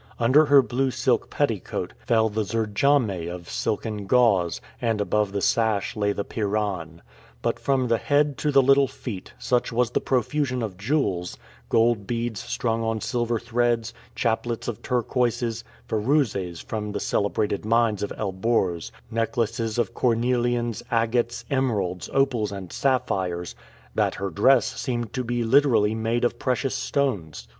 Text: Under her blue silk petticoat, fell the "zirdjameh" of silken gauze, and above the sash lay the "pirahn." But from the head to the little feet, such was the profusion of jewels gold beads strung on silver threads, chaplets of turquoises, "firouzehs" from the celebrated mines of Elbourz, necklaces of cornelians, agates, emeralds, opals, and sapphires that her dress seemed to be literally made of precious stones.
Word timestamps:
Under 0.19 0.45
her 0.45 0.63
blue 0.63 0.89
silk 0.89 1.29
petticoat, 1.29 1.93
fell 2.07 2.27
the 2.27 2.41
"zirdjameh" 2.41 3.27
of 3.29 3.47
silken 3.47 4.07
gauze, 4.07 4.59
and 4.81 4.99
above 4.99 5.31
the 5.31 5.41
sash 5.43 5.95
lay 5.95 6.11
the 6.11 6.25
"pirahn." 6.25 7.03
But 7.43 7.59
from 7.59 7.87
the 7.87 7.99
head 7.99 8.35
to 8.39 8.49
the 8.51 8.63
little 8.63 8.87
feet, 8.87 9.33
such 9.37 9.71
was 9.71 9.91
the 9.91 10.01
profusion 10.01 10.63
of 10.63 10.75
jewels 10.75 11.37
gold 11.69 12.07
beads 12.07 12.39
strung 12.39 12.81
on 12.81 12.99
silver 12.99 13.37
threads, 13.39 13.93
chaplets 14.15 14.67
of 14.67 14.81
turquoises, 14.81 15.63
"firouzehs" 15.87 16.63
from 16.65 16.93
the 16.93 16.99
celebrated 16.99 17.63
mines 17.63 18.01
of 18.01 18.11
Elbourz, 18.17 18.91
necklaces 19.11 19.77
of 19.77 19.93
cornelians, 19.93 20.81
agates, 20.89 21.45
emeralds, 21.51 22.09
opals, 22.11 22.51
and 22.51 22.73
sapphires 22.73 23.53
that 23.93 24.15
her 24.15 24.31
dress 24.31 24.65
seemed 24.81 25.13
to 25.13 25.23
be 25.23 25.43
literally 25.43 25.93
made 25.93 26.23
of 26.23 26.39
precious 26.39 26.73
stones. 26.73 27.47